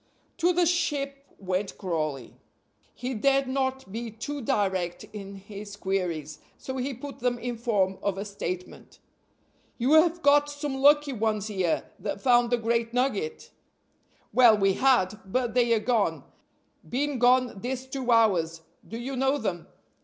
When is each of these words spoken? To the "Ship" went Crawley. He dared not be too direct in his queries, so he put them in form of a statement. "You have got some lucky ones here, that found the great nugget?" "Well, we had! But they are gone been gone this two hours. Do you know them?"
To 0.37 0.51
the 0.51 0.65
"Ship" 0.65 1.15
went 1.37 1.77
Crawley. 1.77 2.33
He 2.95 3.13
dared 3.13 3.47
not 3.47 3.91
be 3.91 4.09
too 4.09 4.41
direct 4.41 5.03
in 5.13 5.35
his 5.35 5.75
queries, 5.75 6.39
so 6.57 6.77
he 6.77 6.91
put 6.95 7.19
them 7.19 7.37
in 7.37 7.55
form 7.55 7.99
of 8.01 8.17
a 8.17 8.25
statement. 8.25 8.97
"You 9.77 9.93
have 9.93 10.23
got 10.23 10.49
some 10.49 10.73
lucky 10.77 11.13
ones 11.13 11.45
here, 11.49 11.83
that 11.99 12.19
found 12.19 12.49
the 12.49 12.57
great 12.57 12.95
nugget?" 12.95 13.51
"Well, 14.33 14.57
we 14.57 14.73
had! 14.73 15.19
But 15.23 15.53
they 15.53 15.71
are 15.75 15.79
gone 15.79 16.23
been 16.89 17.19
gone 17.19 17.59
this 17.61 17.85
two 17.85 18.09
hours. 18.09 18.61
Do 18.87 18.97
you 18.97 19.15
know 19.15 19.37
them?" 19.37 19.67